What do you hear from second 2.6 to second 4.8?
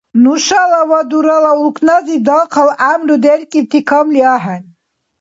гӀямру деркӀибти камли ахӀен.